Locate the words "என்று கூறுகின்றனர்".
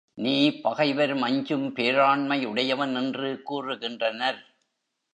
2.95-4.39